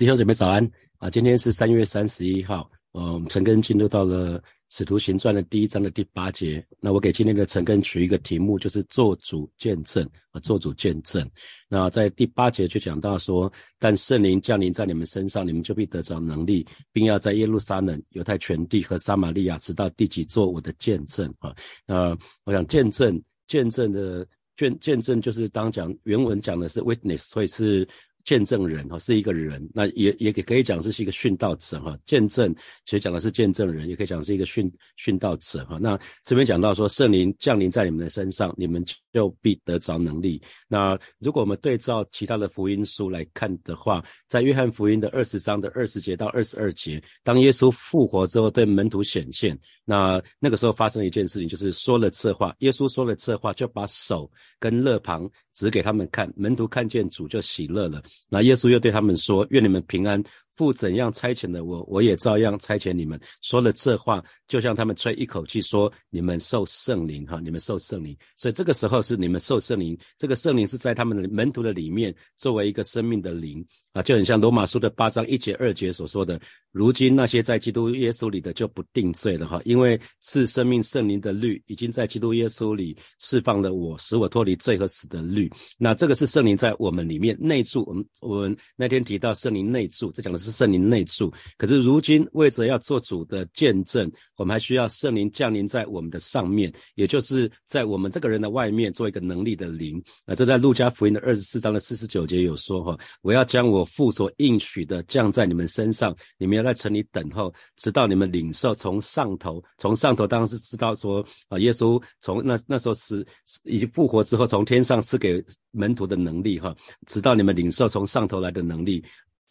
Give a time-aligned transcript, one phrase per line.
[0.00, 0.66] 弟兄姐妹早安
[0.96, 1.10] 啊！
[1.10, 6.66] 今天是三月三十一号，呃，我们陈根进入到了使徒行传的第一章的第八节。
[6.80, 11.30] 那我给今天的陈根取一个题目，就是做主见证啊，做主见证。
[11.68, 21.54] 那在第八节就讲到说，但圣灵降临在你们身上，你们就必得着能力，并要在耶路撒冷、犹太全地和撒玛利亚，直到地极，做我的见证啊。
[21.86, 24.26] 那我想见证，见证的
[24.56, 27.86] 见见证就是当讲原文讲的是 witness，所以是。
[28.30, 31.98] 见证人哈是一个人，那也也可以讲这是一个殉道者哈。
[32.06, 35.80] 见证其实讲的是见证人，也可以讲是一个殉殉道者哈。
[35.82, 40.40] 那这边讲到说圣灵降临在你们的身上，你们就必得着能力。
[40.68, 49.58] 那如果我们对照其他的福音书来看的话，在约翰福音的二十章的二十节到二十二节，当耶稣复活之后对门徒显现，
[49.90, 54.30] 那那个时候发生了一件事情，就是说了这话，耶稣说了这话，就把手
[54.60, 55.28] 跟肋旁。
[55.52, 58.00] 指给他们看，门徒看见主就喜乐了。
[58.30, 60.22] 那耶稣又对他们说：“愿你们平安。”
[60.60, 63.18] 父怎样差遣的我，我也照样差遣你们。
[63.40, 76.38] 说了这话，就像他们吹一口气，说：“你们受圣灵，哈，你们受圣灵。”所以这个时候是你们受圣灵，这个圣灵是在他们的门徒的里面，作为一个生命的灵啊，就很像罗马书的八章一节二节所说的
[76.72, 85.50] ：“如今那些在基督耶稣里的就不定罪了，哈，因为是生命圣灵的律已经在基督耶稣里释放了我，使我脱离罪和死的律。
[85.78, 87.82] 那这个是圣灵在我们里面内住。
[87.86, 90.49] 我们我们那天提到圣灵内住，这讲的是。
[90.50, 100.02] 圣灵内住，可是如今为着要做主的见证，我们还需要圣灵降临在我们的上面，也就是在我们这个人的外面做一个能力的灵。
[100.26, 113.26] 那这在路加福音的二十四章的四十九节有说哈，我要将我父所应许的降在你们身上，你们要在城里等候，直到你们领受从上头，从上头当时知道说啊，耶稣从那那时候是
[113.64, 116.74] 已经复活之后，从天上赐给门徒的能力哈，
[117.06, 119.04] 直到你们领受从上头来的能力。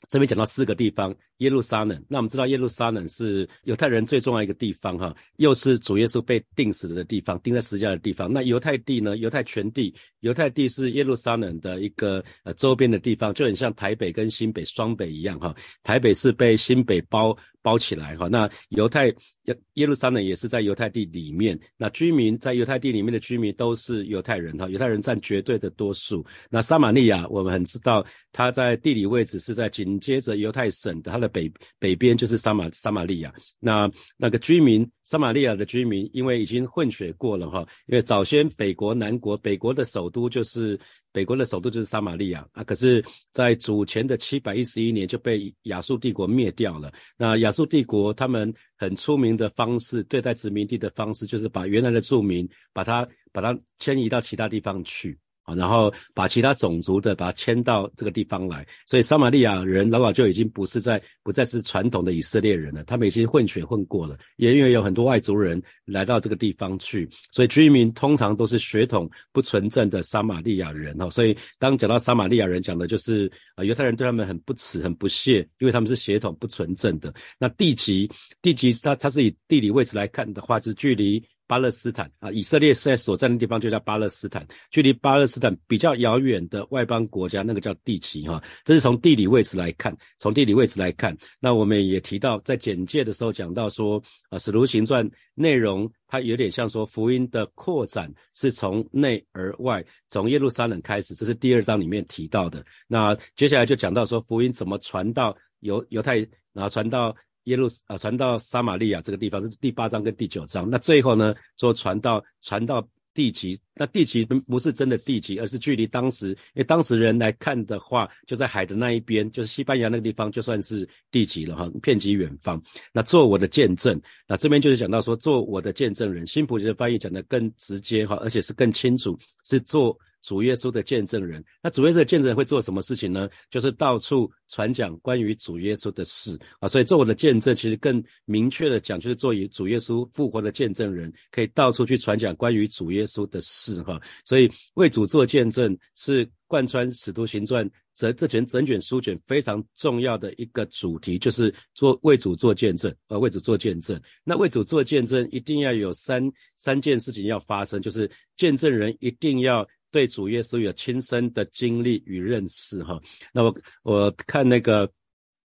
[0.09, 2.03] 这边讲到四个地方，耶路撒冷。
[2.07, 8.33] 那我们知道耶路撒冷是犹太人最重要一个地方，哈，又是主耶稣被钉死的地方，钉在十字架的地方。
[8.33, 9.15] 那犹太地呢？
[9.17, 15.55] 犹太全地，犹太地是耶路撒冷的一个呃周边的地方，就很像台北跟新北双北一样，哈。
[15.83, 17.37] 台北是被新北包。
[17.69, 19.09] 包起来哈，那犹太
[19.43, 26.25] 耶耶路撒冷也是在犹太地里面，那居民在犹太地里面的居民都是犹太人哈，犹太人占绝对的多数。
[26.49, 33.31] 那撒玛利亚我们很知道，它在地理位置是在紧接着犹太省的，它的北北边就是撒玛撒玛利亚。
[33.59, 33.87] 那
[34.17, 40.79] 那个居民撒玛利亚的居民，因为已经混血过了哈，因为早先北国南国北国的首都就是。
[41.11, 46.93] 北国的首都就是撒玛利亚啊，可是，在主前的七百一十一年就被亚述帝国灭掉了。
[47.17, 55.17] 那亚述帝国他们很出名的方式对待殖民地的方式，就是把原来的住民把他把他迁移到其他地方去。
[55.55, 71.09] 然后把其他种族的把它迁到这个地方来，所以撒玛利亚人老早就已经不是在不再是传统的以色列人了，他们已经混血混过了，也因为有很多外族人来到这个地方去，所以居民通常都是血统不纯正的撒玛利亚人哈。
[71.09, 77.13] 所以当讲到撒玛利亚人，讲的就是啊犹太人对他们很不耻很不屑，因为他们是血统不纯正的。
[77.37, 78.09] 那地级
[78.41, 81.23] 地级它它是以地理位置来看的话，就是距离。
[81.49, 88.39] 巴勒斯坦啊，以色列现在所在的地方就叫巴勒斯坦，距离巴勒斯坦比较遥远的外邦国家，那个叫地奇哈。
[88.63, 93.99] 这是从地理位置来看，从地理位置来看，那我们也提到在简介的时候讲到说，
[94.29, 102.63] 啊，使徒行传内容它有点像说福音的扩展是从内而外，从耶路撒冷开始，这是第二章里面提到的。
[102.87, 106.17] 那接下来就讲到说福音怎么传到犹犹太，
[106.53, 107.15] 然后传到。
[107.45, 110.69] 耶路啊，传到撒玛利亚这个地方，这是第八章跟第九章。
[110.69, 122.61] 那最后呢，说传到传到地极，那地极不是真的地极，而是距离当时，因为当时人来看的话，就在海的那一边，就是西班牙那个地方，就算是地极了哈，遍及远方。
[122.93, 126.25] 那做我的见证，那这边就是讲到说，做我的见证人。
[126.27, 129.97] 新普吉的翻译讲的更直接哈，而且是更清楚，是做。
[130.21, 133.29] 主耶稣的见证人，那主耶稣的见证人会做什么事情呢？
[133.49, 136.67] 就是到处传讲关于主耶稣的事啊。
[136.67, 143.99] 所以做我的见证，其实更明确的讲，就是做以主耶稣复活的见证人，可以到处去传讲关于主耶稣的事哈。
[144.25, 153.99] 所以为主做见证，是贯穿使徒行传这这卷整卷书卷非常重要的一个主题，就是做为主做见证呃，为主做见证。
[154.23, 159.67] 那为主做见证，一定要有三三件事情要发生，就是见证人一定要。
[159.91, 162.99] 对主耶稣有亲身的经历与认识哈，
[163.33, 164.89] 那我我看那个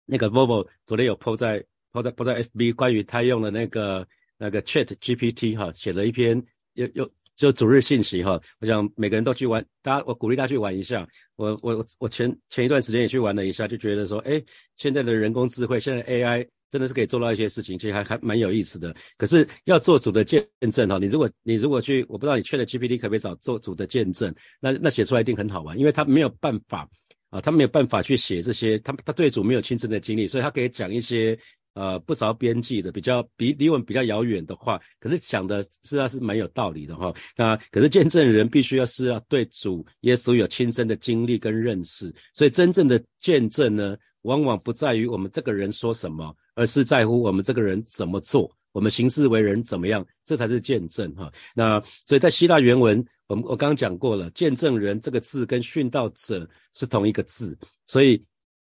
[0.04, 4.06] 那个 Volvo 昨天有 po 在 po 在 po 在 FB 关于他用的那个
[4.36, 6.42] 那个 Chat GPT 哈，写了一篇
[6.74, 11.06] 又又就主日信息哈，我想每个人都去玩，大家我鼓励大家去玩一下。
[11.36, 14.40] 我我我前前一段时间也去玩了一下，就觉得说，哎，
[14.76, 18.96] 现在的人工智慧，现在 AI 真的是可以做到一些事情，其实还还蛮有意思的。
[19.18, 26.88] 可是要做主的见证哈，你如果你如果去，我不知道你去了 GPT 可不可以找做主的见证，那那写出来一定很好玩，因为他没有办法
[27.28, 31.38] 啊，他没有办法去写这些，他他对主没有亲身的经历，所以他可以讲一些。
[31.74, 37.10] 呃，不着边际的，比较比离我们比较遥远的话，可是讲的实际上是蛮有道理的哈。
[37.34, 51.32] 那可是见证人必须要是要对主耶稣有亲身的经历跟认识，所以真正的见证呢，往往不在于我们这个人说什么，而是在乎我们这个人怎么做，我们行事为人怎么样，这才是见证哈。
[51.54, 58.22] 那所以在希腊原文，我们我刚刚讲过了，见证人这个字跟殉道者是同一个字，所以。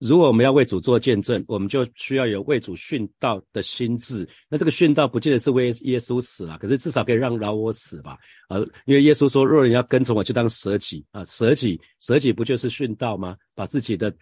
[0.05, 4.29] 如果我们要为主做见证，我们就需要有为主殉道的心智。
[4.49, 8.19] 那这个殉道不见得是为耶稣死了，可是至少可以让饶我死吧。
[8.49, 13.37] 啊，因为耶稣说，若人要跟从我，就当舍己啊，舍己，舍己不就是殉道吗？
[13.55, 14.15] 把自己的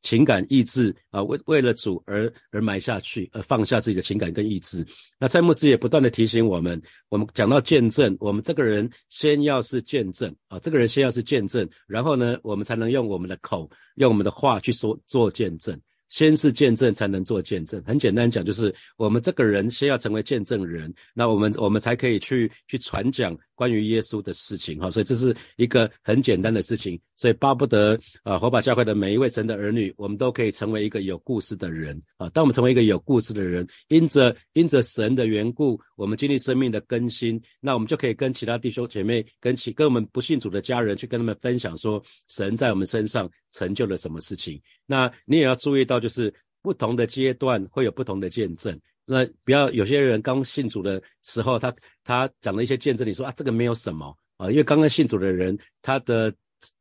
[0.00, 4.84] 情感意志啊，为为了主而而埋下去，而放下自己的情感跟意志。
[5.18, 13.70] 那蔡牧师也不断的提醒我们，我们讲到见证，我们这个人先要是见证啊，这个人先要是见证，然后呢，我们才能用我们的口。
[13.96, 17.82] 用我们的话去说做见证，先是见证才能做见证。
[17.84, 23.36] 很简单讲，就是我们这个人先要成为见证人，那我们我们才可以去去传讲。
[23.62, 32.28] 关于耶稣的事情，哈，所以这是一个很简单的事情，所以巴不得啊，火把教会的每一位神的儿女，我们都可以成为一个有故事的人啊。
[32.30, 44.60] 当我们成为一个有故事的人，因着因着神的缘故，我们经历生命的更新，那我们就可以跟其他弟兄姐妹，跟其跟我们不信主的家人，去跟他们分享说，神在我们身上成就了什么事情。
[44.86, 48.76] 那你也要注意到，就是不同的阶段会有不同的见证。
[49.12, 56.32] 那不要有些人刚信主的时候，他他讲了一些见证，你说啊，这个没有什么啊，因为刚刚信主的人，他的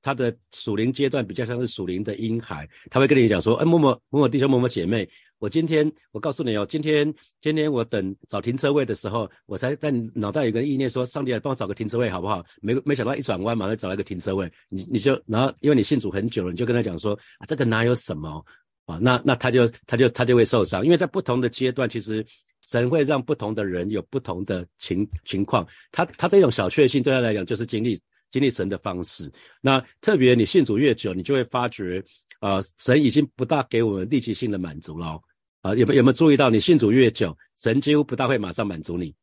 [0.02, 5.08] 他的属灵阶段比较像是属灵的婴孩，他会跟你讲说，哎，某某某某弟兄、某某姐妹，
[5.40, 12.46] 我今天我告诉你哦，今天今天我等找停车位的时候，我才在脑袋有个意念说，上帝来帮我找个停车位好不好？
[12.62, 18.46] 没没想到一转弯马上找了一个停车位，你你就然后因为你信主很久了，你就跟他讲说，啊，这个哪有什么？
[18.86, 22.26] 啊，那那他就他就他就会受伤，因为在不同的阶段，其实
[22.62, 25.66] 神会让不同的人有不同的情情况。
[25.92, 27.98] 他他这种小确幸对他来讲就是经历
[28.32, 29.32] 经历神的方式。
[29.62, 32.04] 那特别你信主越久，你就会发觉，
[32.40, 35.22] 啊，神已经不大给我们立即性的满足了。
[35.62, 39.14] 啊，有没有没有注意到，你信主越久，神几乎不大会马上满足你。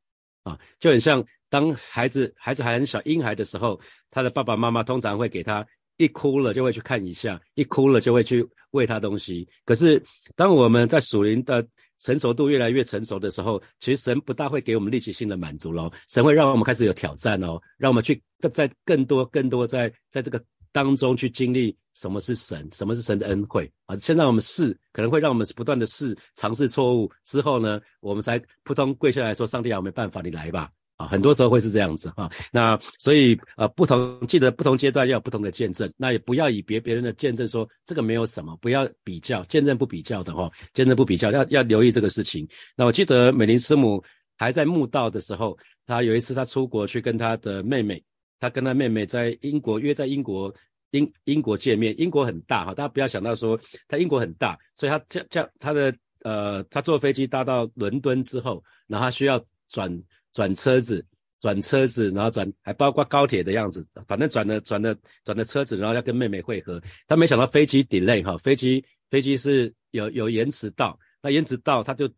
[0.44, 3.78] 啊，就很像当孩子孩子还很小婴孩的时候，
[4.08, 5.66] 他的爸爸妈妈通常会给他。
[5.98, 9.46] 一哭了就会去看一下，一哭了就会去喂他东西。
[9.64, 10.02] 可是
[10.34, 11.64] 当我们在属灵的
[11.98, 15.90] 成熟度越来越成熟的时候，其实神不大会给我们立即性的满足喽。
[16.08, 18.20] 神会让我们开始有挑战哦，让我们去
[18.52, 23.96] 在更多更多在在这个当中去经历什么是神，什么是神的恩惠啊。
[23.96, 30.70] 先让我们试，可能会让我们不断的试，尝试错误之后呢，我们才扑通跪下来说：上帝啊，我没办法，你来吧。
[30.98, 32.28] 啊，很多时候会是这样子哈。
[32.50, 42.46] 那所以呃，不同记得不同阶段要有不同的见证，那也不要以别别人的见证说这个没有什么，不要比较见证不比较的哈，见证不比较要要留意这个事情。
[42.76, 44.02] 那我记得美林师母
[44.36, 45.56] 还在墓道的时候，
[45.86, 48.02] 她有一次她出国去跟她的妹妹，
[48.40, 50.52] 她跟她妹妹在英国约在英国
[50.90, 51.94] 英英国见面。
[51.96, 53.56] 英国很大哈，大家不要想到说
[53.86, 55.94] 他英国很大，所以他叫叫他的
[56.24, 59.88] 呃，他坐飞机搭到伦敦之后，然后他需要转。
[60.32, 61.04] 转车子，
[61.40, 64.94] 转车子，然后转还包括高铁的样子，反正转了转了
[65.24, 66.80] 转了车子，然后要跟妹妹会合。
[67.06, 72.08] 他没想到飞机 delay 哈，飞机飞机是有有延迟到，那延迟到他就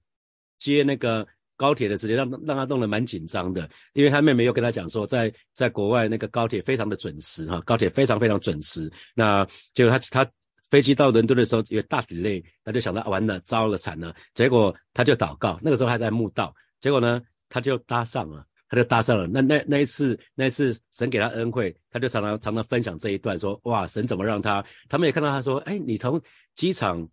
[0.58, 1.26] 接那个
[1.56, 8.90] 高铁的时间，让让他弄得蛮紧张的，因为他妹妹又跟他讲说，在在国外那个高铁非常的准时哈，高铁非常非常准时。
[9.14, 10.30] 那结果他他
[10.70, 17.20] 飞机到伦敦的时候有大 delay，他就想到完了，糟了惨了，结果他就祷告，那个时候还在墓道，结果呢？
[17.50, 19.26] 他就搭上了，他就搭上了。
[19.26, 24.64] 那那那一次，那一次神给他恩惠，他就常常常常分享这一段，说哇，神怎么让他？
[24.88, 26.18] 他们也看到他说，哎，你从
[26.54, 27.06] 机场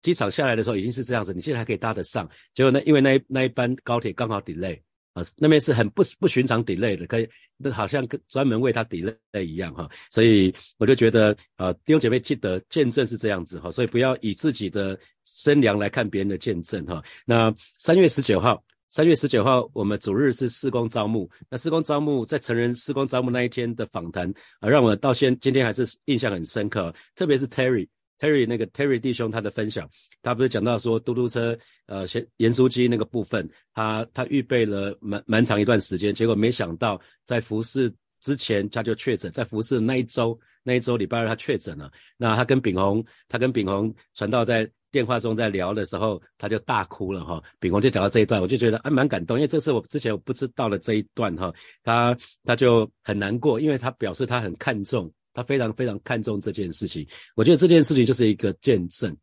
[0.00, 2.28] 机场下来的时候已经是这样子，你现在还可以搭得上。
[2.54, 4.80] 结果那因为那一那一班高铁刚好 delay
[5.12, 9.86] 啊，那边是很不不寻常 delay 的，可以那好像专门为他 delay 一样哈。
[10.10, 17.04] 所以我就觉得啊，弟兄姐妹记得见证是这样子哈，所以不要以自己的身量来看别人的见证哈。
[17.26, 18.64] 那三月十九号。
[18.92, 21.26] 三月十九号，我们主日是施工招募。
[21.48, 24.30] 那施工招募在成人施工招募那一天的访谈
[24.60, 26.94] 啊，让我到现今天还是印象很深刻。
[27.14, 29.88] 特别是 Terry，Terry 那个 Terry 弟兄他的分享，
[30.20, 41.90] 他不是讲到说嘟嘟车呃，先盐酥鸡那个部分，他他预备了蛮蛮长一段时间，结果没想到在服侍之前他就确诊，在服侍那一周，那一周礼拜二他确诊了。
[42.18, 47.42] 那他跟炳宏，他跟炳宏传道在电话中在聊的时候，他就大哭了哈。
[47.58, 51.52] 炳宏就讲到这一段，我就觉得还蛮感动，因为这是我之前我不知道的这一段哈。
[51.82, 57.04] 他他就很难过，因为他表示他很看重，他非常非常看重这件事情。
[57.34, 59.16] 我觉得这件事情就是一个见证。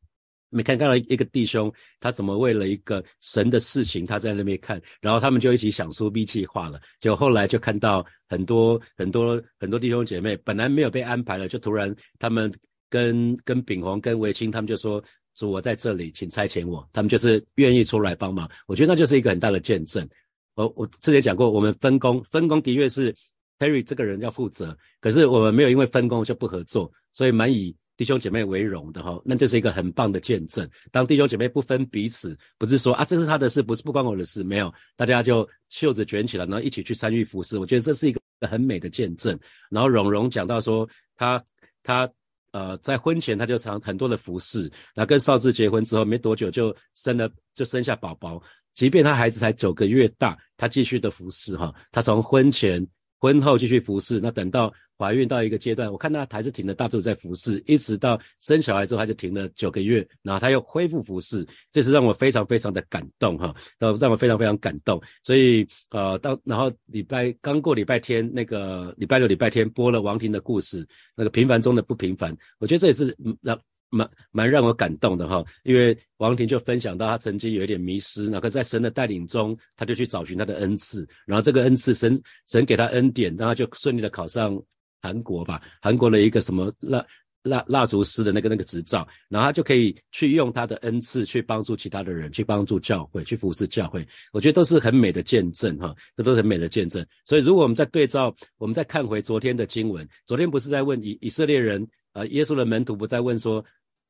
[0.51, 6.81] 你看到一个弟兄，他怎么为了一个神的事情，他在那边看，然后他们就一起想出 B 计划了。
[6.99, 12.51] 就后来就看到很多很多很多弟兄姐妹，本来没有被安排了，就突然他们
[12.89, 14.99] 跟跟炳宏、跟维清他们就说
[15.39, 18.49] ：“主，我在这里，请差遣我。”他们就是愿意出来帮忙。
[18.67, 20.07] 我觉得那就是一个很大的见证。
[20.55, 23.15] 我我之前讲过，我们分工分工的确是
[23.59, 27.73] Harry 这个人要负责，可是我们没有因为分工就不合作，所以蛮以。
[27.99, 30.65] 弟兄姐妹为荣的哈，那就是一个很棒的见证。
[30.89, 37.59] 当弟兄姐妹不分彼此，不是说啊这是他的事，不是不关我的事，没有，大家就袖子卷起来，然后一起去参与服侍。
[37.59, 39.37] 我觉得这是一个很美的见证。
[39.69, 41.43] 然后荣荣讲到说，他
[41.83, 42.09] 他
[42.51, 44.61] 呃在婚前他就常很多的服侍，
[44.93, 48.41] 然后跟少志结婚之后没多久就生了就生下宝宝，
[48.73, 52.85] 即便他孩子才九个月大，他继续的服侍哈，他从婚前。
[53.21, 65.01] 婚后继续服侍，那等到怀孕到一个阶段，我看他还是停了大肚在服侍，一直到生小孩之后，他就停了九个月，然后他又恢复服侍，这是让我非常非常的感动哈，让让我非常非常感动。
[65.23, 73.57] 所以呃，当然后礼拜刚过礼拜天，那个礼拜六礼拜天播了王婷的故事，那个平凡中的不平凡，我觉得这也是让。
[73.91, 82.15] 蛮蛮让我感动的哈，因为王婷就分享到他曾经有一点迷失，那可在神的带领中，他就去找寻他的恩赐，然后这个恩赐神
[82.45, 84.55] 神给他恩典，然后就顺利的考上
[85.01, 87.05] 韩国吧，韩国的一个什么蜡
[87.43, 97.05] 蜡蜡烛师的那个那个执照，然后他就可以去用他的恩赐去帮助其他的人，去帮助教会，去服侍教会，我觉得都是很美的见证哈，这都是很美的见证。
[97.23, 103.63] 所以如果我们在对照，我们再看回昨天的经文，昨天不是在问以以色列人，呃，耶稣的门徒不在问说。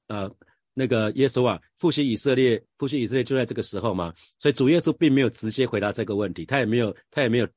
[0.07, 0.27] 呃，
[0.73, 7.47] 那个耶稣啊，复兴以色列，复兴以色列就在这个时候嘛，所以主耶稣并没有直接回答这个问题，他也没有，他也没有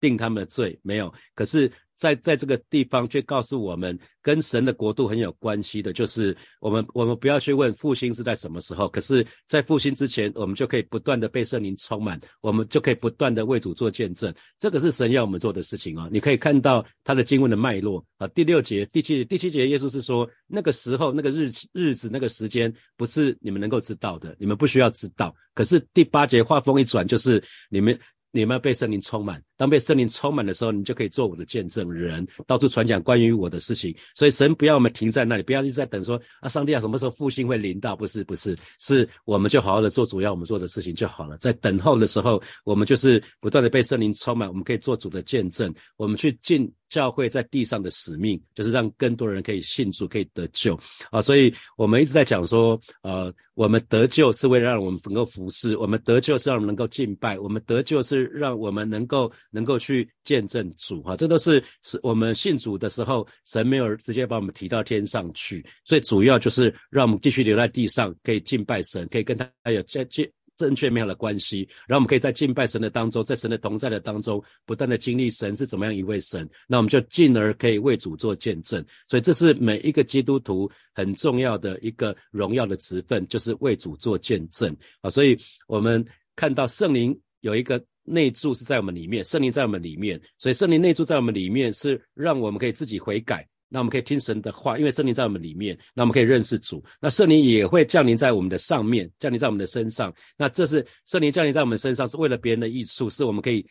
[0.00, 1.70] 定他们的罪，没有，可是。
[1.98, 14.32] 在在这个地方，却告诉我们跟神的国度很有关系的，就是我们我们不要去问复兴是在什么时候，可是，在复兴之前，我们就可以不断的被圣灵充满，我们就可以不断的为主做见证。
[14.60, 16.08] 这个是神要我们做的事情啊！
[16.12, 25.34] 你可以看到他的经文的脉络啊，第六节、第七、第七节，耶稣是说，那个时候、那个日日子、那个时间，不是你们能够知道的，你们不需要知道。
[25.52, 27.98] 可是第八节话锋一转，就是你们。
[28.30, 33.94] 你们要被圣灵充满，当被圣灵充满的时候，你就可以做我的见证人，到处传讲关于我的事情。
[34.14, 37.94] 所以神不要我们停在那里，不要一直在等说啊，上帝啊，什么时候复兴会临到？
[37.94, 41.36] 不是，不是，是我们就好好的做主要我们做的事情就好了。
[41.38, 46.72] 在等候的时候，我们就是不断的被圣灵充满，我们可以做主的见证，我们去进。
[46.88, 50.74] 教会在地上的使命，就是让更多人可以信主，可以得救
[51.10, 51.20] 啊！
[51.20, 61.16] 所以我们一直在讲说，呃，我们得救是为了让我们能够服侍，我们得救是让我们能够敬拜，我们得救是让我们能够能够去见证主啊！
[61.16, 70.30] 这都是是我们信主的时候，神没有直接把我们提到天上去，所以主要就是让我们继续留在地上，可以敬拜神，可以跟他有接接。
[70.56, 78.84] 正确美好的关系，然后我们可以在敬拜神的当中，在神的同在的当中，不断的经历神是怎么样一位神，那我们就进而可以为主做见证。
[79.06, 85.08] 所以这是每一个基督徒很重要的一个荣耀的职分，就是为主做见证啊。
[85.08, 85.38] 所以
[85.68, 93.46] 我们看到圣灵有一个内住是在我们里面，圣灵在我们里面，所以圣灵内住在我们里面是让我们可以自己悔改。
[93.70, 96.82] 那我们可以听神的话，因为圣灵在我们里面，那我们可以认识主。
[97.00, 100.10] 那圣灵也会降临在我们的上面，降临在我们的身上。
[100.38, 103.62] 那这是圣灵降临在我们身上，是为了别人的益处，是我们可以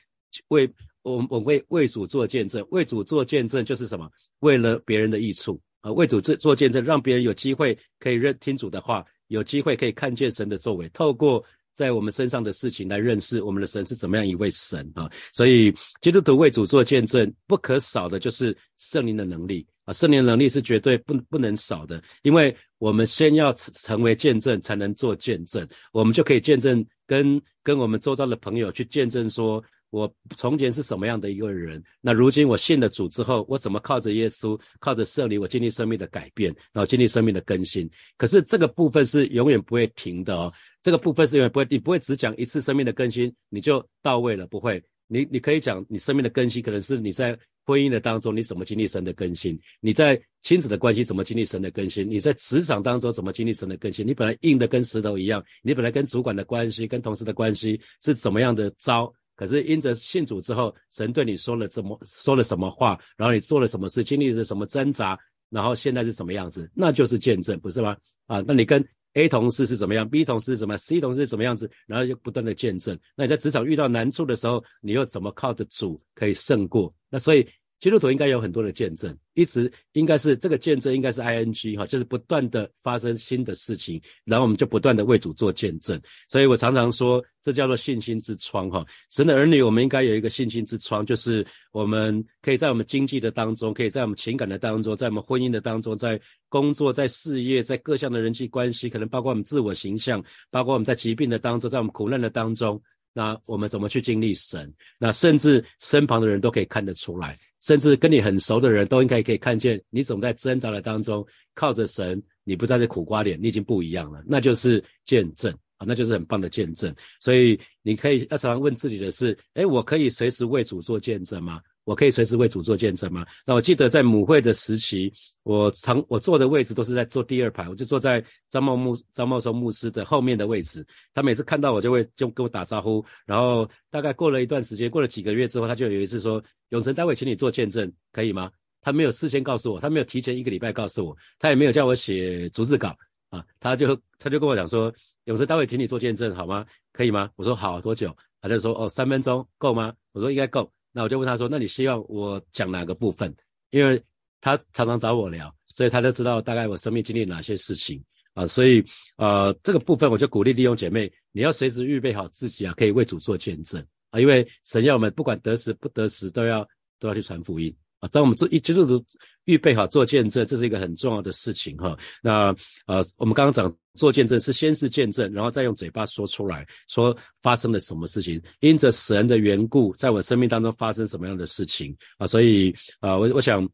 [0.50, 0.70] 为
[1.01, 2.63] 我我为为主做见证。
[2.70, 4.08] 为主做见证就是什么？
[4.41, 5.91] 为了别人的益处啊！
[5.91, 11.44] 为主做做见证，让别人有机会可以认听主的话，有机会可以看见神的作为，透过
[11.77, 15.07] 在我们身上的事情来认识我们的神是怎么样一位神啊！
[15.31, 19.63] 所以基督徒为主做见证，不可少的就是圣灵的能力。
[19.86, 37.89] 啊，圣灵能力是绝对不不能少的，因为我们先要成为见证，才能做见证，我们就可以见证跟跟我们周遭的朋友去见证，说我从前是什么样的一个人，那如今我信了主之后，我怎么靠着耶稣，靠着圣灵，我经历生命的改变，然后经历生命的更新。
[38.17, 47.38] 可是这个部分是永远不会停的哦，这个部分是永远不会，你不会只讲一次生命的更新你就到位了，不会，你你可以讲你生命的更新，可能是你在。
[47.67, 49.60] 婚姻的当中，你怎么经历神的更新？
[49.82, 52.10] 你在亲子的关系怎么经历神的更新？
[52.10, 54.08] 你在职场当中怎么经历神的更新？
[54.08, 59.13] 你本来硬的跟石头一样，你本来跟主管的关系、跟同事的关系是怎么样的糟？
[59.38, 65.17] 可是因着信主之后，神对你说了怎么说了什么话，然后你做了什么事，经历了什么挣扎，
[65.50, 67.96] 然后现在是什么样子，那就是见证，不是吗？
[68.25, 73.00] 啊，那你跟 A 同事是怎么样，B 同事是怎么，C 同事是什么样子，然后就不断的见证。
[73.15, 76.94] 那你在职场遇到难处的时候，你又怎么靠着主可以胜过？
[77.10, 77.48] 那所以。
[77.79, 86.01] 基督徒应该有很多的见证，一直应该是这个见证应该是 I N G 哈，就是不断的发生新的事情，然后我们就不断的为主做见证。
[86.27, 88.84] 所以我常常说，这叫做信心之窗哈。
[89.12, 96.19] 神的儿女，我们应该有一个信心之窗，就是我们可以在我们经济的当中，可以在我们情感的当中，在我们婚姻的当中，在
[96.50, 102.81] 工作、在事业、在各项的人际关系，可能包括我们自我形象，包括我们在疾病的当中，在我们苦难的当中。
[103.14, 104.72] 那我们怎么去经历神？
[105.00, 116.94] 那甚至身旁的人都可以看得出来，甚至跟你很熟的人都应该可以看见，你总在挣扎的当中靠着神，你不再是苦瓜脸，你已经不一样了，那就是见证啊，那就是很棒的见证。
[117.20, 121.60] 所以你可以要常常问自己的是：哎，我可以随时为主做见证吗？
[121.88, 123.25] 我可以随时为主做见证吗？
[123.46, 125.10] 那我记得在母会的时期，
[125.44, 130.86] 我常我坐的位置都是在坐第二排，我就坐在张茂牧张茂松牧师的后面的位置。
[131.13, 138.51] 他每次看到我就会就跟我打招呼，然后大概过了一段时间，过了几个月之后，他就有一次说：“永成，待会请你做见证，可以吗？”
[138.84, 142.94] 他没有事先告诉我，他没有提前一个礼拜告诉我，他也没有叫我写逐字稿
[143.29, 146.65] 啊，他就他就跟我讲说：“永成，待会请你做见证，好吗？
[146.91, 148.13] 可以吗？”我说：“好多久？”
[148.44, 153.32] 他就说：“哦，三分钟够吗？”我说：“应该够。”那我就问他说：“那你希望我讲哪个部分？”
[153.70, 154.01] 因为
[154.42, 158.48] 他常常找我聊，所以他就知道大概我生命经历哪些事情啊。
[158.48, 158.84] 所以
[159.18, 164.20] 呃，这个部分我就鼓励弟兄姐妹，你要随时预备好自己啊，可以为主做见证啊。
[164.20, 168.10] 因为神要我们不管得时不得时，都要都要去传福音啊。
[168.10, 169.06] 当我们这一基督徒
[169.48, 171.98] 预备好做见证，这是一个很重要的事情哈。
[172.22, 173.75] 那呃，我们刚刚讲。
[173.98, 182.27] 做见证是先是见证，然后再用嘴巴说出来，说发生了什么事情，因着神的缘故，在我生命当中发生什么样的事情啊？
[182.27, 183.68] 所以啊，我我想，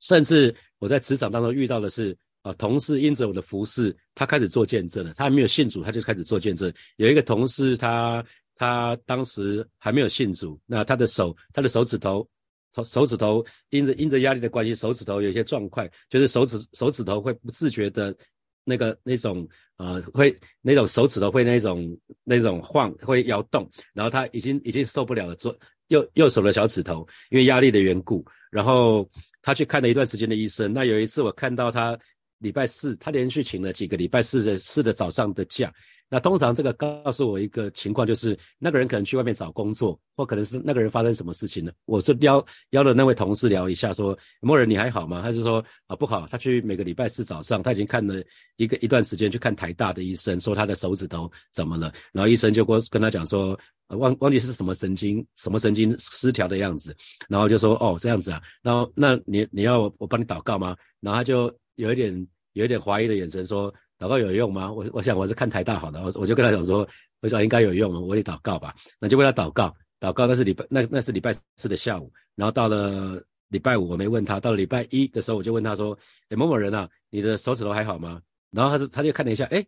[0.00, 5.14] 甚至我在职场当中遇到的是啊，同事因着我的服侍，他开始做见证了。
[5.14, 6.72] 他还没有信主，他就开始做见证。
[6.96, 8.24] 有一个同事，他
[8.56, 12.28] 他当时还没有信主，那他的手，他的手指头，
[12.74, 18.14] 手手指头因着因着压力的关系，手指头有些状况，就是手指手指头会不自觉的。
[18.62, 30.72] 那个那种呃会那种手指头会那种那种晃会摇动，然后他已经已经受不了了，左右右手的小指头因为压力的缘故，然后他去看了一段时间的医生。
[30.74, 31.98] 那有一次我看到他
[32.38, 35.72] 礼拜四，他连续请了几个礼拜四的四的早上的假。
[36.12, 41.72] 那通常这个告诉我一个情况，就是那个人可能去外面找工作，或可能是那个人发生什么事情了。
[41.84, 45.22] 我是邀邀了那位同事聊一下，说某人你还好吗？
[45.22, 48.20] 他就说啊不好，他去每个礼拜四早上，他已经看了
[48.56, 53.56] 一个一段时间去看台大的医生，说他的手指头怎么了，然后医生就跟跟他讲说，
[53.90, 56.92] 忘忘记是什么神经什么神经失调的样子，
[57.28, 60.76] 然后就说哦这样子啊，然后那你你要我帮你祷告吗？
[60.98, 63.72] 然后他就有一点有一点怀疑的眼神说。
[64.00, 64.72] 祷告有用吗？
[64.72, 66.88] 我我想我是看台大好的，我我就跟他讲说，
[67.20, 68.74] 我说应该有用，我得祷告吧。
[68.98, 75.96] 那就为他祷告，祷告那是礼拜那那是礼拜四的下午，然后到了礼拜五我没问他，到了礼拜一的时候我就问他说，
[76.30, 78.22] 哎某某人啊，你的手指头还好吗？
[78.50, 79.62] 然后他就他就看了一下，哎，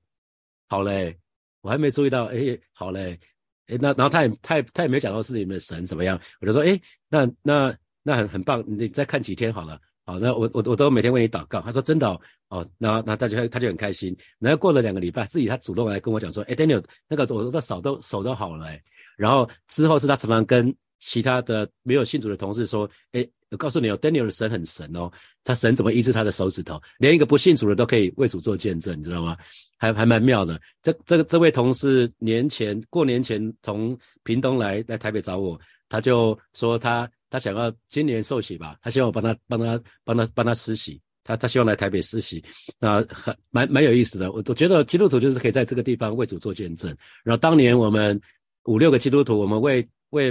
[0.66, 1.14] 好嘞，
[1.60, 3.20] 我还没注意到，哎，好嘞，
[3.66, 9.78] 哎那然后他也他也他也没有讲到是你们的神怎么样，我就说，哎那那那很很棒，你再看几天好了。
[10.04, 11.60] 好，那我我我都每天为你祷告。
[11.60, 12.08] 他说真的
[12.48, 14.16] 哦，那那他就他就很开心。
[14.40, 18.66] 然后过了两个礼拜，自己他主动来跟我讲说，哎，Daniel，那个我的手都手都好了。
[19.16, 25.08] 然后之后是他常常跟其他的没有信主的同事说，哎，我告诉你哦，Daniel 的神很神哦，
[25.44, 29.36] 他神怎么医治他的手指头，连一个不信主的都可以为主做见证，你知道吗？
[29.78, 30.60] 还还蛮妙的。
[30.82, 35.56] 这这个这位同事年前过年前从屏东来来台北找我，
[35.88, 37.08] 他就说他。
[37.32, 42.44] 他想要今年受洗吧，他希望我帮他帮他帮他帮他施洗，他他希望来台北施洗，
[42.78, 44.30] 那很蛮蛮有意思的。
[44.30, 46.94] 我我觉得基督徒就是可以在这个地方为主做见证。
[47.24, 48.20] 然后当年我们
[48.64, 50.30] 五六个基督徒，我们为为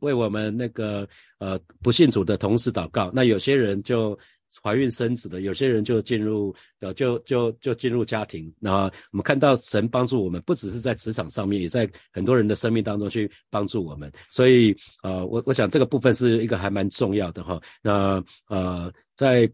[0.00, 4.18] 为我们那个呃不信主的同事祷告，那有些人就。
[4.62, 8.52] 怀孕生子的，有些人就进入，呃，就就就进入家庭。
[8.58, 14.10] 那我们看到神帮助我们，不只是在职场上面，也在很多人的生命当中去帮助我们。
[14.30, 17.60] 所以，呃，我我想这个部分是一个还蛮重要的哈。
[17.82, 19.50] 那呃，在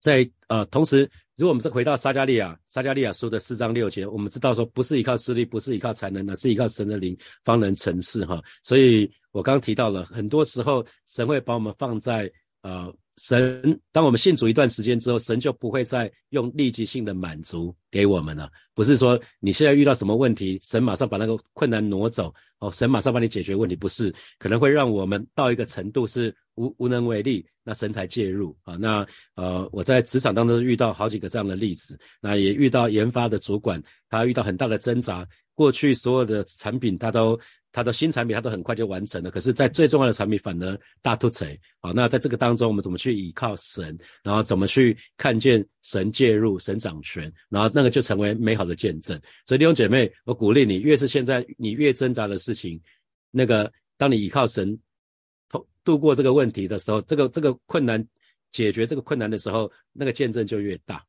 [0.00, 8.42] 在呃，同时，如果我们是回到撒加利亚，撒加利亚书的四章六节，我们知道说，不是依靠势力，不是依靠才能，而是依靠神的灵方能成事哈。
[8.62, 12.30] 所以我刚刚提到了，很多时候神会把我们放在。
[12.64, 18.50] 呃，神，当我们信主一段时间之后，神就不会再用立即性的满足给我们了。
[18.74, 28.76] 不是说你现在遇到什么问题，神马上把那个困难挪走，哦，神马上帮你解决问题，不是，可能会让我们到一个程度是无无能为力，那神才介入啊。
[28.76, 37.38] 那呃，我在职场当中遇到好几个这样的例子，那也遇到研发的主管，他遇到很大的挣扎，过去所有的产品他都。
[37.74, 39.32] 他的新产品，他都很快就完成了。
[39.32, 41.92] 可是，在最重要的产品，反而大突锤好！
[41.92, 49.20] 那在这个当中，我们怎么去依靠神，然后怎么去看见神介入、神掌权，然后那个就成为美好的见证。
[49.44, 52.80] 所以，弟兄姐妹，我鼓励你，越是现在你越挣扎的事情，
[53.32, 54.78] 那个当你依靠神，
[55.48, 58.06] 通度过这个问题的时候，这个这个困难
[58.52, 61.04] 解决这个困难的时候，那个见证就越大。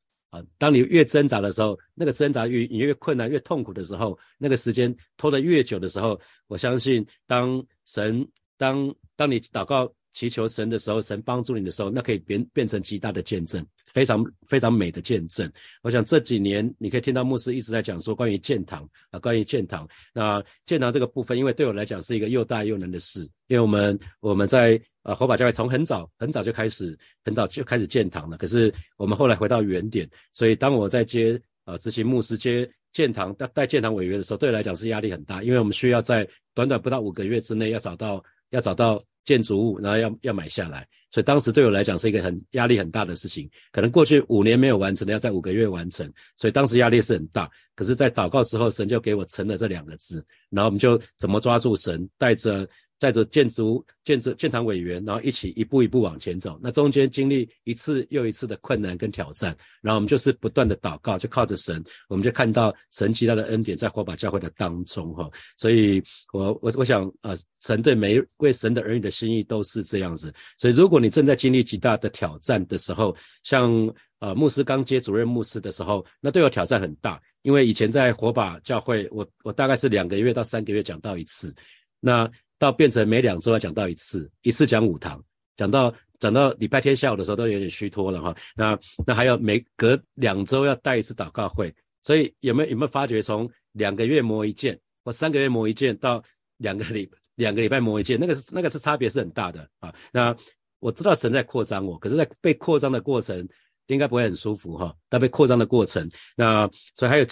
[0.57, 8.25] 当你越挣扎的时候，那个挣扎越你越困难、越痛苦的时候，那个时间拖得越久的时候，我相信，当神
[8.57, 15.51] 当当你祷告祈求神的时候，神帮助你的时候，那可以变变成极大的见证，非常非常美的见证。
[15.83, 19.87] 我想这几年你可以听到牧师一直在讲说关于建堂啊，关于建堂。
[20.13, 24.81] 那建堂这个部分，因为对我来讲是一个又大又难的事，因为我们我们在。
[25.05, 28.37] 啊，火把教会从很早很早就开始，很早就开始建堂了。
[28.39, 40.87] 可是我们后来回到原点，所以当我在接啊执行牧师接建堂带带建堂委员的时候，对我来讲是压力很大，因为我们需要在短短不到五个月之内要找到要找到建筑物，然后要要买下来。
[41.11, 43.47] 所以当时对我来讲是一个很压力很大的事情。
[43.71, 47.47] 可能过去五年没有完成的，要在五个月完成，所以当时压力是很大。
[47.75, 52.67] 可是，在祷告之后，神就给我成了这两个字，然后我们就怎么抓住神，带着。
[52.97, 56.60] 带着建筑、建筑、建堂委员，然后一起一步一步往前走。
[56.62, 65.29] 那中间经历一次又一次的困难跟挑战，然后我们就是不断的祷告，就靠着神，我们就看到神极大的恩典在火把教会的当中哈。
[65.58, 70.34] 所以，我我我想呃，神对每一位神的儿女的心意都是这样子。
[70.58, 73.71] 所以，如果你正在经历极大的挑战的时候，像
[74.19, 81.53] 呃牧师刚接主任牧师的时候，那对我挑战很大，因为以前在火把教会，我我大概是两个月到三个月讲到一次，
[81.99, 82.31] 那。
[82.57, 85.23] 到变成每两周要讲到一次，一次讲五堂，
[85.57, 88.35] 讲到讲到礼拜天下午的时候都有点虚脱了哈。
[88.55, 96.23] 那那还有每隔两周要带一次祷告会，所以有没有有没有发觉从两个月磨一件或三个月磨一件到
[96.57, 99.93] 两个礼两个礼拜磨一件，那个是那个是差别是很大的啊。
[100.11, 100.35] 那
[100.79, 103.47] 我知道神在扩张我，可是在被扩张的过程
[103.87, 104.95] 应该不会很舒服哈。
[105.09, 107.25] 在被扩张的过程，那所以还有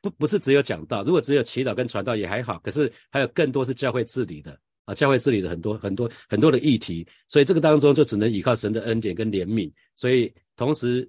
[0.00, 4.58] 不不是只有讲道，如果只有祈祷跟传道也还好，可是还有更多是教会治理的。
[4.84, 11.08] 啊，教会治理的很多很多很多的议题，所以这个当中就只能依靠神的恩典跟怜悯，所以同时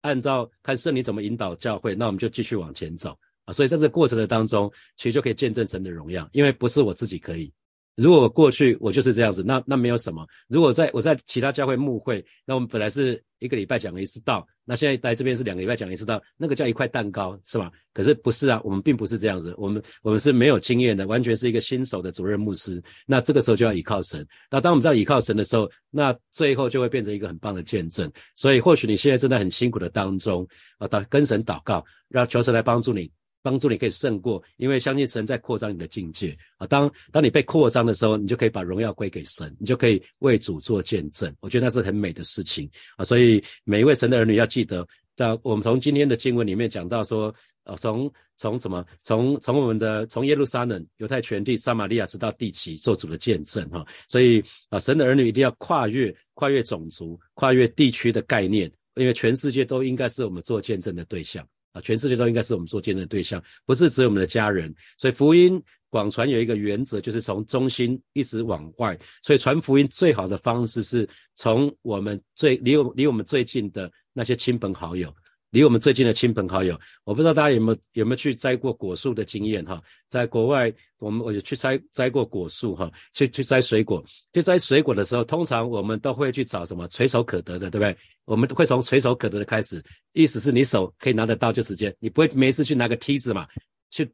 [0.00, 3.52] 按照看圣灵怎么引导教会，那我们就继续往前走啊。
[3.52, 7.52] 所以在这个过程的当中，其实就可以见证神的荣耀，因为不是我自己可以。
[7.96, 10.26] 如果过去我就是这样子，那那没有什么。
[10.48, 17.70] 如果在我在其他教会牧会，那我们本来是一个礼拜讲了一次道，那现在来这边是两个礼拜讲了一次道，那个叫一块蛋糕是吧？
[17.92, 22.82] 可是不是啊，我们并不是这样子，我们我们是没有经验的，完全是一个新手的主任牧师。
[23.06, 24.26] 那这个时候就要依靠神。
[24.50, 28.10] 那当我们在依靠神的时候，那最后就会变成一个很棒的见证。
[28.34, 30.44] 所以或许你现在正在很辛苦的当中
[30.78, 33.08] 啊，祷跟神祷告，让求神来帮助你。
[33.44, 36.66] 帮助你可以胜过，因为相信神在扩张你的境界啊。
[36.66, 41.30] 当当你被扩张的时候，你就可以把荣耀归给神，你就可以为主做见证。
[41.40, 43.04] 我觉得那是很美的事情啊。
[43.04, 53.86] 所以每一位神的儿女要记得，在我们从今天的经文里面讲到说，呃，从从什么，从从我们的从耶路撒冷、犹太全地、撒玛利亚直到地极做主的见证哈。
[54.08, 61.46] 所以啊，神的儿女一定要跨越跨越种族、跨越地区的概念，因为全世界都应该是我们做见证的对象。
[61.74, 64.72] 啊，全世界都应该是我们做见证的对象，不是只有我们的家人。
[64.96, 65.60] 所以福音
[65.90, 68.96] 广传有一个原则，就是从中心一直往外。
[69.22, 75.12] 所以传福音最好的方式是从我们最离我离我们最近的那些亲朋好友。
[75.54, 79.80] 离我们最近的亲朋好友，我不知道大家有没有有没有去摘过果树的经验哈？
[80.08, 87.96] 在国外，我们我有去摘摘过果树哈，去去摘水果，去摘水果的时候，通常我们都会去找什么垂手可得的，对不对？
[88.24, 89.80] 我们会从垂手可得的开始，
[90.12, 93.46] 意思是你手可以拿得到就直接，你不会没事去拿个梯子嘛，
[93.90, 94.12] 去。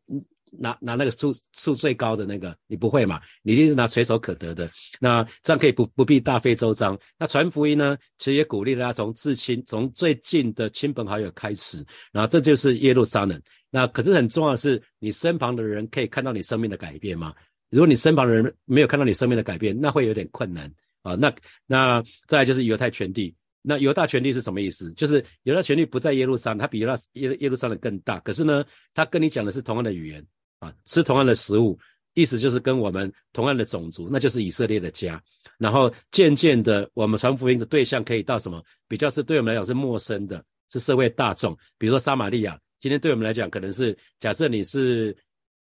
[0.53, 3.21] 拿拿那个数数最高的那个，你不会嘛？
[3.43, 4.69] 你一定是拿垂手可得的。
[5.01, 6.99] 那这样可以不不必大费周章。
[7.19, 11.85] 那传福音呢，其实也鼓励大家从至亲，从最近的亲朋好友开始。
[12.13, 13.41] 然后这就是耶路撒冷。
[13.71, 17.35] 那可是很重要的是，你身旁的人可以看到你生命的改变吗？
[17.71, 20.69] 如果你身旁的人没有看到你生命的改变，那会有点困难
[21.03, 21.15] 啊。
[21.15, 21.33] 那
[21.67, 23.35] 那再就是犹太全地。
[23.63, 24.91] 那犹大权力是什么意思？
[24.95, 28.19] 就是犹大权力不在耶路撒冷，它比犹大耶耶路撒冷更大。
[28.21, 30.27] 可是呢，他跟你讲的是同样的语言。
[30.61, 31.77] 啊，吃同样的食物，
[32.15, 35.21] 意思就是跟我们同样的种族，那就是以色列的家。
[35.59, 38.63] 然后渐渐的，我们传福音的对象可以到什么？
[38.87, 41.57] 比较是对我们来讲是陌生的，是社会大众。
[41.77, 45.17] 比如说撒玛利亚，今天对我们来讲可能是假设你是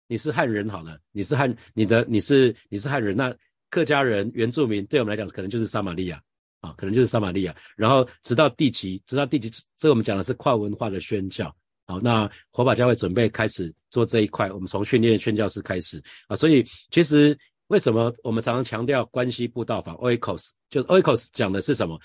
[0.06, 3.34] 你是汉人好了，你是汉你的你是你是汉人，那
[3.70, 6.20] 客家人原住民对我们来讲可能就是撒玛利亚
[6.60, 7.56] 啊，可能就是撒玛利亚。
[7.76, 11.54] 然后直到地级，直到地级，这我们讲的是跨文化的宣教。
[11.90, 16.36] 好，那火把教会准备开始做这一块，我们从训练宣教师开始啊。
[16.36, 20.50] 所以其实为什么我们常常强调关系布道法 （Oikos）？
[20.68, 22.00] 就是 Oikos 讲的是什么？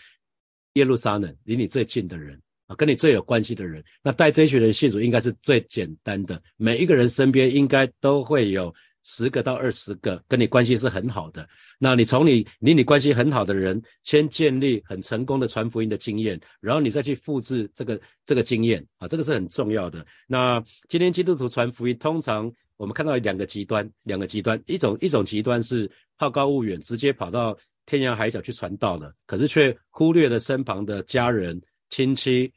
[0.74, 3.84] 耶路撒冷离你最近的人啊，跟你最有关系的人。
[4.02, 8.74] 那带这一群人信主应该是最简单的，每一个人身边应该都会有。
[9.08, 20.04] 十个到二十个跟你关系是很好的，那你从你离你关系很好的人先建立很成功的传福音的经验，然后你再去复制这个这个经验啊，这个是很重要的。
[20.28, 32.52] 那今天基督徒传福音，通常我们看到两个极端，两个极端，一种一种极端是好高骛远，直接跑到天涯海角去传道的，可是却忽略了身旁的家人、亲戚、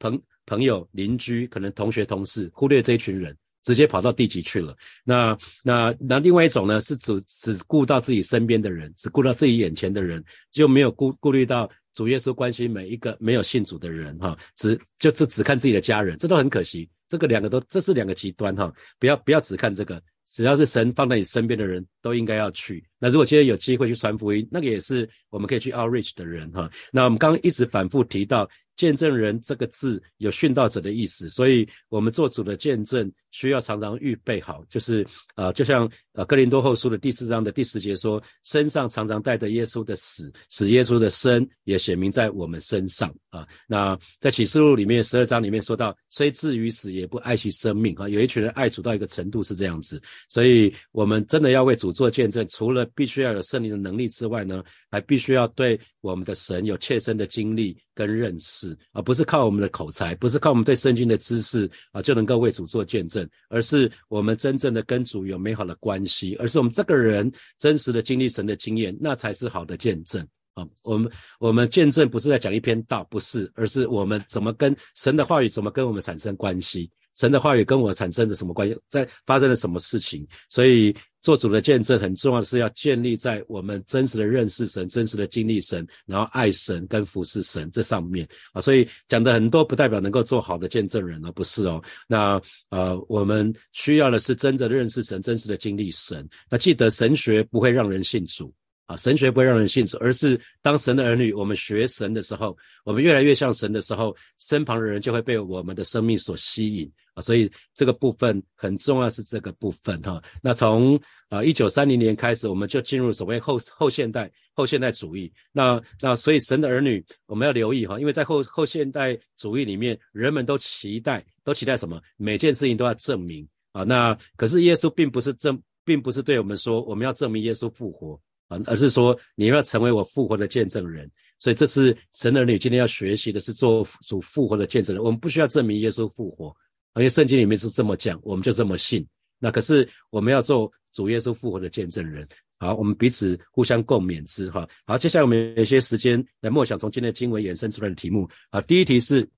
[0.00, 3.36] 朋朋友、邻居，可能同学、同事，忽略这一群人。
[3.66, 4.76] 直接跑到地级去了。
[5.02, 16.88] 那那那另外一种呢，是只只顾到自己身边的人，只顾到自己眼前的人，就没有顾顾虑到主耶稣关心每一个没有信主的人哈，只就是只看自己的家人，这都很可惜。
[17.08, 22.84] 这个两个都这是两个极端哈，不要不要只看这个，只要是神放在你身边的人都应该要去。
[23.00, 26.70] 那如果今天有机会去传福音，那个也是我们可以去 outreach 的人哈。
[26.92, 28.48] 那我们刚刚一直反复提到。
[28.76, 43.46] 见证人这个字有殉道者的意思，所以我们做主的见证需要常常预备好，就是呃，就像呃哥林多后书的第四章的第十节说，身上常常带着耶稣的死，使耶稣的生也显明在我们身上啊。
[43.66, 48.08] 那在启示录里面十二章里面说到，虽至于死也不爱惜生命啊。
[48.08, 57.76] 有一群人爱主到一个程度是这样子，所以我们真的要为主做见证，除了必须要有圣灵的能力之外呢，还必须要对我们的神有切身的经历。
[57.96, 70.66] 跟认识啊，不是靠我们的口才，不是靠我们对圣经的知识啊，就能够为主做见证，而是我们真正的跟主有美好的关系，而是我们这个人真实的经历神的经验，那才是好的见证啊。
[70.82, 76.90] 我们我们见证不是在讲一篇道，不是，而是我们怎么跟神的话语怎么跟我们产生关系。
[77.16, 78.78] 神的话语跟我产生着什么关系？
[78.88, 80.26] 在发生了什么事情？
[80.48, 88.60] 所以做主的见证很重要的是要建立在我们真实的认识神、真实的经历神，然后爱神跟服侍神这上面啊。
[88.60, 91.82] 所以讲的很多不代表能够做好的见证人而不是哦。
[92.06, 96.28] 那呃，我们需要的是真正的认识神、真实的经历神。
[96.50, 98.52] 那记得神学不会让人信主
[98.86, 106.90] 啊，神学不会让人信主，而是当神的儿女，我们学神的时候，我们越来越像神的时候，身旁的人就会被我们的生命所吸引。
[107.14, 110.22] 啊，所以这个部分很重要，是这个部分哈。
[110.42, 115.32] 那从啊一九三零年开始，我们就进入所谓后后现代后现代主义。
[115.50, 121.98] 那那所以神的儿女，我们要留意哈，因为在后后现代主义里面，人们都期待都期待什么？
[122.18, 123.82] 每件事情都要证明啊。
[123.82, 131.10] 那可是耶稣并不是证，并不是对我们说我们要证明耶稣复活啊，而是说你要成为我复活的见证人。
[131.38, 135.04] 所以这是神儿女今天要学习的是做主复活的见证人。
[135.04, 136.54] 我们不需要证明耶稣复活。
[136.94, 139.06] 而且圣经里面是这么讲，我们就这么信。
[139.38, 142.26] 那可是我们要做主耶稣复活的见证人。
[142.58, 144.66] 好，我们彼此互相共勉之哈。
[144.86, 148.26] 好，接下来我们有一些时间来默想从今天的经文衍生出来的题目。
[148.48, 149.28] 啊，第一题是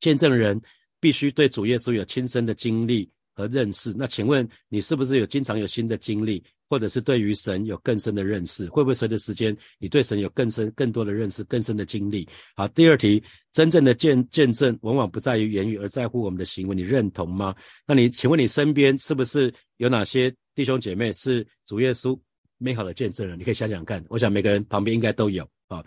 [0.00, 0.60] 见证人
[0.98, 3.94] 必须对主耶稣有亲身的经历和认识。
[3.96, 6.42] 那请问你是不是有经常有新的经历？
[6.68, 12.28] 或者是对于神有更深的认识，会不会随着时间，你对神有更深、更多的认识、更深的经历？
[12.54, 17.54] 好，第二题，真正的见见证往往不在于言语，而在乎我们的行为，你认同吗？
[17.86, 22.18] 那你请问你身边是不是有哪些弟兄姐妹是主耶稣
[22.58, 23.38] 美好的见证人？
[23.38, 25.82] 你可以想想看，我想每个人旁边应该都有啊。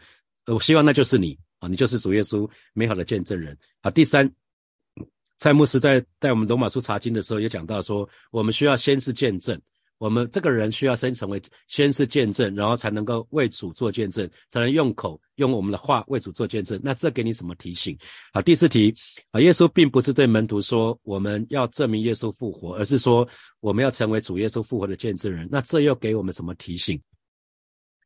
[0.48, 3.56] 我希望那就是你啊，你就是主耶稣美好的见证人。
[3.84, 4.30] 好，第三，
[5.38, 9.62] 蔡牧师在带我们罗马书查经的时候也讲到说，我们需要先是见证。
[10.02, 16.82] 我们这个人需要先成为，先是见证，然后才能够为主做见证，才能用口用我们的话为主做见证。
[16.84, 17.96] 那这给你什么提醒？
[18.34, 18.92] 好，第四题
[19.30, 23.28] 啊，耶稣并不是对门徒说我们要证明耶稣复活，而是说
[23.60, 25.48] 我们要成为主耶稣复活的见证人。
[25.52, 27.00] 那这又给我们什么提醒？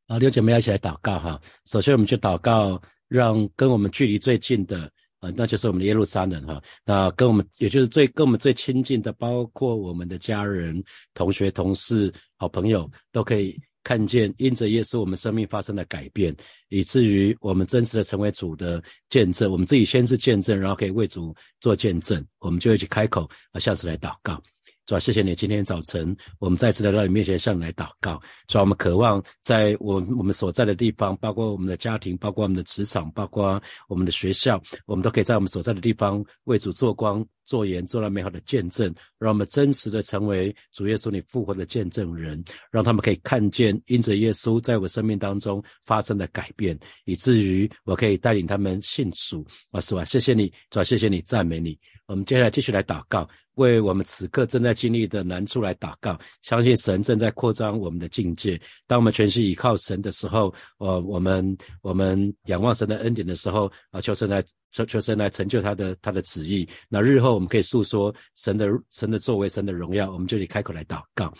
[0.06, 1.42] 好，六姐妹要一起来祷告哈。
[1.64, 4.92] 首先，我们就祷告，让跟我们距离最近的。
[5.36, 10.84] 那就是我们的耶路撒冷哈，那跟我们也就是最跟我们最亲近的，包括我们的家人、
[11.14, 16.36] 同学、同事、好朋友，都可以看见因着耶稣我们生命发生了改变，
[16.70, 19.52] 以至于我们真实的成为主的见证。
[19.52, 24.42] 我们自己先是见证，然后可以为主做见证，我们就一起开口啊，下次来祷告。
[24.86, 28.22] 主啊，谢谢你今天早晨我们再次来到你面前向你来祷告。
[28.48, 37.26] 主啊，我们渴望在我我们所在的地方，包括我们的家庭，包括我们的职场，包括我们的学校，我们都可以在我们所在的地方为主做光。
[37.46, 49.46] 做盐，做了美好的见证，让我们真实的成为主耶稣你复活的见证人，让他们可以看见因着耶稣在我生命当中发生的改变，以至于我可以带领他们信主。
[49.70, 50.04] 啊，是吧？
[50.04, 51.78] 谢谢你，主要谢谢你，赞美你。
[52.08, 53.30] 我们接下来继续来祷告。
[53.56, 58.60] 为我们此刻正在经历的难处来祷告，相信神正在扩张我们的境界。
[58.88, 66.68] 当我们全心依靠神的时候，呃，我们我们仰望神的恩典的时候，啊，求神来求求神来成就他的他的旨意。
[66.90, 71.34] 那日后我们可以诉说神的神的作为，神的荣耀，我们就以开口来祷告。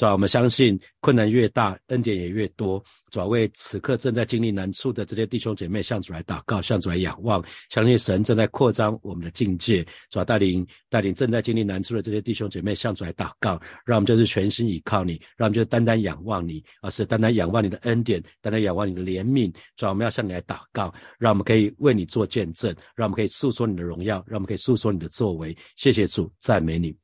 [0.00, 2.82] 主要，我们相信困难越大，恩典也越多。
[3.10, 9.86] 主要，为此刻正在经历难处的这些弟兄姐妹向主来祷告，向主来仰望，相信神正在扩张我们的境界。
[10.08, 19.52] 主要，带领带领正在经历难处的这些弟兄姐妹向主来祷告，让我们就是全心倚靠你，让我们就是单单仰望你，而是单单仰望你的恩典，单单仰望你的怜悯。
[19.76, 25.54] 主要，我们要向你来祷告，让我们可以为你做见证，让我们可以诉说你的荣耀，让我们可以诉说你的作为。
[25.76, 26.99] 谢谢主，赞美你。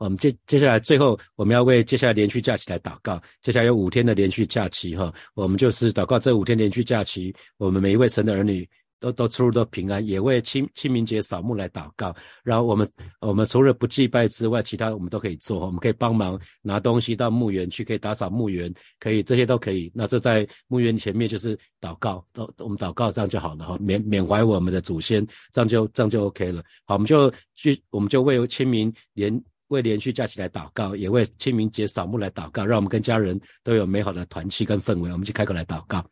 [0.00, 3.20] 我们接接下来最后，我们要为接下来连续假期来祷告。
[3.42, 8.66] 接下来有五天的连续假期，哈，我们就是祷告这五天连续假期，我们每一位神的儿女
[8.98, 12.16] 都都出入都平安，也为清清明节扫墓来祷告。
[12.42, 12.88] 然后我们
[13.20, 19.92] 我们除了不祭拜之外，其他我们都可以做，我们可以帮忙拿东西到墓园去，可以打扫墓园，可以这些都可以。
[19.94, 26.62] 那这在墓园前面就是祷告，都我们祷告这样就好了哈，缅缅怀我们的祖先，这样就这样就 OK 了。
[26.86, 29.30] 好，我们就去，我们就为清明连。
[29.70, 35.10] 为连续假期来祷告，也为清明节扫墓来祷告，让我们跟家人都有美好的团契跟氛围。
[35.10, 36.04] 我们去开口来祷告。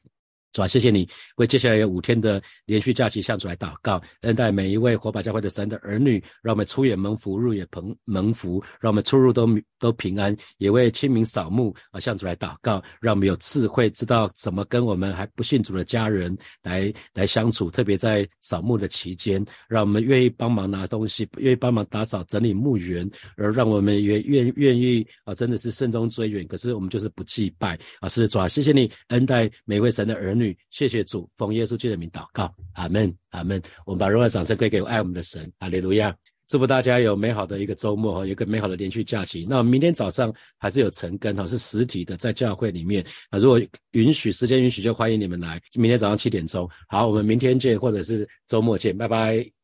[0.52, 9.46] 主啊，谢谢你为接下来有五天的连续假期向主来祷告，恩待每一位火把教会的神的儿女，让我们出也蒙福，入也蒙蒙福，让我们出入都
[9.78, 10.34] 都平安。
[10.56, 17.70] 也为清明扫墓啊向主来祷告，让我们有智慧，知道怎么跟我们还不信主的家人来来相处。
[17.70, 26.46] 特别在扫墓的期间，让我们愿意帮忙拿东西，愿意帮忙打扫整理墓园，而让我们也愿愿意啊，真的是慎终追远。
[26.46, 30.37] 可是我们就是不祭拜啊，是主啊，谢谢你恩待每位神的儿女。
[30.38, 33.60] 女谢谢主，奉耶稣基督的名祷告，阿门，阿门。
[33.84, 36.14] 我们把荣耀掌声归给爱我们的神，阿利路亚。
[36.46, 39.46] 祝福大家有美好的一个周末哈，有一个美好的连续假期。
[39.46, 43.38] 那明天早上还是有晨更哈，是实体的，在教会里面啊。
[43.38, 43.60] 如果
[43.92, 45.60] 允许，时间允许，就欢迎你们来。
[45.74, 49.57] 明天早上七点钟，好，我们明天见，或者是周末见，拜拜。